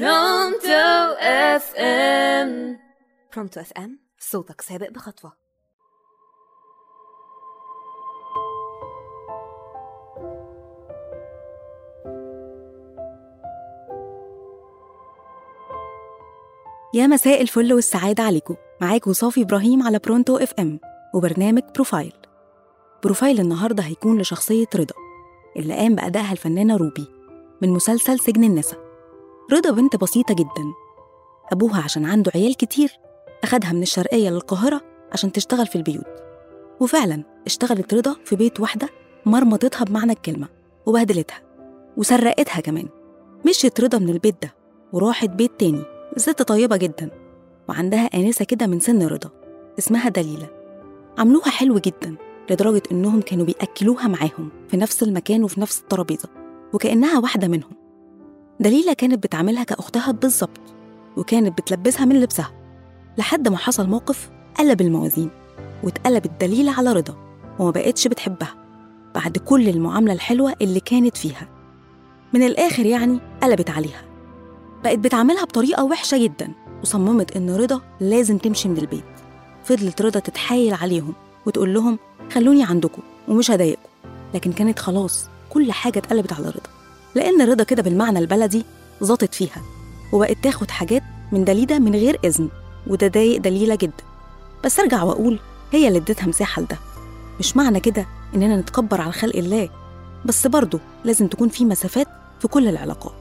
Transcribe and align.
برونتو 0.00 1.14
اف 1.20 1.74
ام. 1.76 2.78
برونتو 3.34 3.60
اف 3.60 3.72
ام 3.72 3.98
صوتك 4.18 4.60
سابق 4.60 4.90
بخطوة. 4.90 5.32
يا 16.94 17.06
مساء 17.06 17.42
الفل 17.42 17.72
والسعادة 17.72 18.22
عليكم. 18.22 18.56
معاكم 18.80 19.12
صافي 19.12 19.42
إبراهيم 19.42 19.82
على 19.82 19.98
برونتو 19.98 20.36
اف 20.36 20.54
ام 20.58 20.80
وبرنامج 21.14 21.62
بروفايل. 21.74 22.16
بروفايل 23.04 23.40
النهاردة 23.40 23.82
هيكون 23.82 24.20
لشخصية 24.20 24.68
رضا. 24.74 24.94
اللي 25.56 25.74
قام 25.74 25.94
بأدائها 25.94 26.32
الفنانة 26.32 26.76
روبي 26.76 27.06
من 27.62 27.68
مسلسل 27.68 28.18
سجن 28.18 28.44
النساء. 28.44 28.83
رضا 29.52 29.70
بنت 29.70 29.96
بسيطة 29.96 30.34
جدا. 30.34 30.64
أبوها 31.52 31.82
عشان 31.82 32.04
عنده 32.04 32.32
عيال 32.34 32.56
كتير 32.56 32.92
أخدها 33.44 33.72
من 33.72 33.82
الشرقية 33.82 34.30
للقاهرة 34.30 34.80
عشان 35.12 35.32
تشتغل 35.32 35.66
في 35.66 35.76
البيوت. 35.76 36.06
وفعلا 36.80 37.22
اشتغلت 37.46 37.94
رضا 37.94 38.16
في 38.24 38.36
بيت 38.36 38.60
واحدة 38.60 38.88
مرمطتها 39.26 39.84
بمعنى 39.84 40.12
الكلمة 40.12 40.48
وبهدلتها 40.86 41.42
وسرقتها 41.96 42.60
كمان. 42.60 42.88
مشيت 43.48 43.80
رضا 43.80 43.98
من 43.98 44.08
البيت 44.08 44.42
ده 44.42 44.54
وراحت 44.92 45.30
بيت 45.30 45.60
تاني 45.60 45.82
ست 46.16 46.42
طيبة 46.42 46.76
جدا. 46.76 47.10
وعندها 47.68 48.04
آنسة 48.14 48.44
كده 48.44 48.66
من 48.66 48.80
سن 48.80 49.06
رضا 49.06 49.30
اسمها 49.78 50.08
دليلة. 50.08 50.48
عملوها 51.18 51.50
حلو 51.50 51.78
جدا 51.78 52.16
لدرجة 52.50 52.82
إنهم 52.92 53.20
كانوا 53.20 53.44
بيأكلوها 53.44 54.08
معاهم 54.08 54.50
في 54.68 54.76
نفس 54.76 55.02
المكان 55.02 55.44
وفي 55.44 55.60
نفس 55.60 55.80
الترابيزة 55.80 56.28
وكأنها 56.72 57.18
واحدة 57.18 57.48
منهم. 57.48 57.83
دليلة 58.60 58.92
كانت 58.92 59.22
بتعاملها 59.22 59.64
كأختها 59.64 60.12
بالظبط 60.12 60.60
وكانت 61.16 61.58
بتلبسها 61.58 62.04
من 62.04 62.20
لبسها 62.20 62.52
لحد 63.18 63.48
ما 63.48 63.56
حصل 63.56 63.88
موقف 63.88 64.30
قلب 64.58 64.80
الموازين 64.80 65.30
واتقلبت 65.82 66.30
دليلة 66.40 66.72
على 66.72 66.92
رضا 66.92 67.16
وما 67.58 67.70
بقتش 67.70 68.08
بتحبها 68.08 68.54
بعد 69.14 69.38
كل 69.38 69.68
المعاملة 69.68 70.12
الحلوة 70.12 70.54
اللي 70.62 70.80
كانت 70.80 71.16
فيها. 71.16 71.48
من 72.32 72.42
الآخر 72.42 72.86
يعني 72.86 73.20
قلبت 73.42 73.70
عليها. 73.70 74.02
بقت 74.84 74.98
بتعاملها 74.98 75.44
بطريقة 75.44 75.84
وحشة 75.84 76.18
جدا 76.18 76.52
وصممت 76.82 77.36
إن 77.36 77.56
رضا 77.56 77.80
لازم 78.00 78.38
تمشي 78.38 78.68
من 78.68 78.78
البيت. 78.78 79.04
فضلت 79.64 80.02
رضا 80.02 80.20
تتحايل 80.20 80.74
عليهم 80.74 81.14
وتقول 81.46 81.74
لهم 81.74 81.98
خلوني 82.32 82.64
عندكم 82.64 83.02
ومش 83.28 83.50
هضايقكم 83.50 83.88
لكن 84.34 84.52
كانت 84.52 84.78
خلاص 84.78 85.28
كل 85.50 85.72
حاجة 85.72 85.98
اتقلبت 85.98 86.32
على 86.32 86.48
رضا. 86.48 86.73
لأن 87.14 87.42
رضا 87.50 87.64
كده 87.64 87.82
بالمعنى 87.82 88.18
البلدي 88.18 88.64
زاطت 89.00 89.34
فيها 89.34 89.62
وبقت 90.12 90.36
تاخد 90.42 90.70
حاجات 90.70 91.02
من 91.32 91.44
دليلة 91.44 91.78
من 91.78 91.94
غير 91.94 92.18
إذن 92.24 92.48
وده 92.86 93.08
ضايق 93.08 93.40
دليلة 93.40 93.74
جدا 93.74 94.04
بس 94.64 94.80
أرجع 94.80 95.02
وأقول 95.02 95.38
هي 95.72 95.88
اللي 95.88 95.98
اديتها 95.98 96.26
مساحة 96.26 96.62
لده. 96.62 96.78
مش 97.38 97.56
معنى 97.56 97.80
كده 97.80 98.06
إننا 98.34 98.56
نتكبر 98.56 99.00
على 99.00 99.12
خلق 99.12 99.36
الله 99.36 99.68
بس 100.24 100.46
برضه 100.46 100.80
لازم 101.04 101.26
تكون 101.26 101.48
في 101.48 101.64
مسافات 101.64 102.06
في 102.40 102.48
كل 102.48 102.68
العلاقات. 102.68 103.12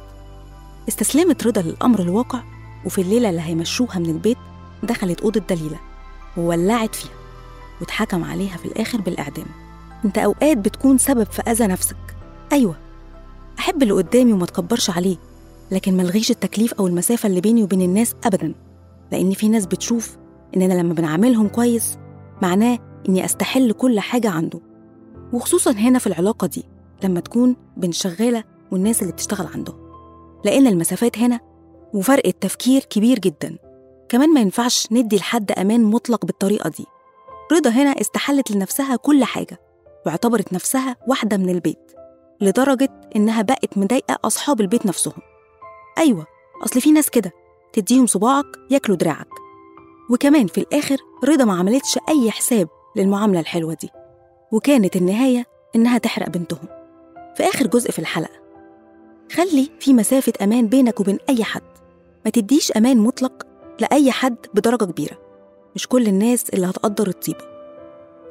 استسلمت 0.88 1.48
رضا 1.48 1.62
للأمر 1.62 2.00
الواقع 2.00 2.40
وفي 2.86 3.02
الليلة 3.02 3.30
اللي 3.30 3.42
هيمشوها 3.42 4.00
من 4.00 4.10
البيت 4.10 4.38
دخلت 4.84 5.22
أوضة 5.22 5.42
دليلة 5.50 5.80
وولعت 6.38 6.96
فيها 6.96 7.12
واتحكم 7.82 8.24
عليها 8.24 8.58
في 8.58 8.66
الآخر 8.66 9.02
بالإعدام. 9.02 9.46
أنت 10.06 10.18
أوقات 10.18 10.58
بتكون 10.58 10.98
سبب 10.98 11.24
في 11.32 11.42
أذى 11.42 11.68
نفسك. 11.68 11.96
أيوة 12.54 12.76
أحب 13.64 13.84
اللي 13.84 13.94
قدامي 13.94 14.34
وما 14.34 14.46
تكبرش 14.46 14.90
عليه 14.90 15.18
لكن 15.72 15.98
ملغيش 15.98 16.32
التكليف 16.32 16.74
أو 16.74 16.88
المسافة 16.88 17.28
اللي 17.28 17.42
بيني 17.42 17.64
وبين 17.64 17.82
الناس 17.82 18.16
أبدا 18.24 18.56
لأن 19.12 19.34
في 19.34 19.48
ناس 19.50 19.66
بتشوف 19.66 20.18
إننا 20.56 20.74
لما 20.74 20.94
بنعاملهم 20.94 21.48
كويس 21.48 21.98
معناه 22.42 22.80
إني 23.10 23.26
أستحل 23.26 23.72
كل 23.72 24.00
حاجة 24.00 24.30
عنده. 24.30 24.60
وخصوصا 25.34 25.72
هنا 25.72 26.00
في 26.00 26.08
العلاقة 26.08 26.48
دي 26.48 26.64
لما 27.04 27.20
تكون 27.20 27.56
بين 27.78 27.92
شغالة 27.92 28.44
والناس 28.72 29.02
اللي 29.02 29.14
بتشتغل 29.14 29.48
عندهم 29.48 29.76
لأن 30.46 30.68
المسافات 30.68 31.18
هنا 31.18 31.40
وفرق 31.94 32.28
التفكير 32.28 32.82
كبير 32.82 33.20
جدا. 33.20 33.58
كمان 34.10 34.34
ما 34.34 34.42
ينفعش 34.42 34.88
ندي 34.92 35.16
لحد 35.18 35.52
أمان 35.52 35.84
مطلق 35.84 36.26
بالطريقة 36.26 36.70
دي. 36.70 36.86
رضا 37.52 37.70
هنا 37.70 37.90
استحلت 38.02 38.52
لنفسها 38.52 38.96
كل 38.96 39.24
حاجة 39.24 39.60
واعتبرت 40.06 40.54
نفسها 40.54 40.96
واحدة 41.08 41.38
من 41.38 41.50
البيت. 41.50 41.83
لدرجة 42.44 42.90
إنها 43.16 43.42
بقت 43.42 43.78
مضايقة 43.78 44.20
أصحاب 44.26 44.62
البيت 44.62 44.86
نفسهم. 44.86 45.22
أيوة 45.98 46.26
أصل 46.66 46.82
في 46.82 46.92
ناس 46.92 47.10
كده 47.10 47.32
تديهم 47.74 48.08
صباعك 48.08 48.46
ياكلوا 48.72 48.98
دراعك. 48.98 49.28
وكمان 50.10 50.48
في 50.48 50.58
الآخر 50.58 50.98
رضا 51.24 51.46
ما 51.46 51.54
عملتش 51.60 52.00
أي 52.10 52.32
حساب 52.32 52.68
للمعاملة 52.96 53.40
الحلوة 53.40 53.74
دي 53.74 53.90
وكانت 54.52 54.96
النهاية 54.96 55.46
إنها 55.76 55.98
تحرق 55.98 56.30
بنتهم. 56.30 56.68
في 57.36 57.44
آخر 57.44 57.68
جزء 57.68 57.92
في 57.92 58.00
الحلقة 58.00 58.44
خلي 59.32 59.70
في 59.80 59.94
مسافة 59.94 60.34
أمان 60.42 60.68
بينك 60.68 61.00
وبين 61.00 61.18
أي 61.30 61.44
حد. 61.44 61.62
ما 62.26 62.32
تديش 62.32 62.72
أمان 62.72 62.98
مطلق 62.98 63.48
لأي 63.80 64.12
حد 64.12 64.36
بدرجة 64.54 64.86
كبيرة. 64.86 65.18
مش 65.76 65.88
كل 65.88 66.08
الناس 66.08 66.50
اللي 66.50 66.68
هتقدر 66.68 67.08
الطيبة. 67.08 67.46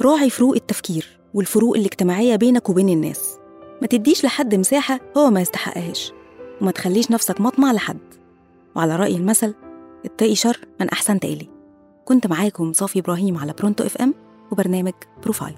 راعي 0.02 0.30
فروق 0.30 0.54
التفكير 0.54 1.20
والفروق 1.34 1.76
الاجتماعية 1.76 2.36
بينك 2.36 2.68
وبين 2.68 2.88
الناس. 2.88 3.38
ما 3.82 3.88
تديش 3.88 4.24
لحد 4.24 4.54
مساحة 4.54 5.00
هو 5.16 5.30
ما 5.30 5.40
يستحقهاش. 5.40 6.12
وما 6.60 6.70
تخليش 6.70 7.10
نفسك 7.10 7.40
مطمع 7.40 7.72
لحد. 7.72 7.98
وعلى 8.76 8.96
رأي 8.96 9.16
المثل 9.16 9.54
اتقي 10.04 10.34
شر 10.34 10.60
من 10.80 10.88
أحسنت 10.88 11.24
إليه 11.24 11.46
كنت 12.04 12.26
معاكم 12.26 12.72
صافي 12.72 12.98
إبراهيم 12.98 13.38
على 13.38 13.52
برونتو 13.52 13.86
إف 13.86 13.96
إم 13.96 14.14
وبرنامج 14.50 14.92
بروفايل. 15.22 15.54